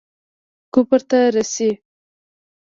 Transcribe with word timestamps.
کفر 0.73 1.01
ته 1.09 1.19
رسي. 1.35 1.69